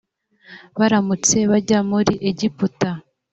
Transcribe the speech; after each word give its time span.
baramanutse 0.79 1.37
bajya 1.51 1.79
muri 1.89 2.13
egiputa. 2.29 2.89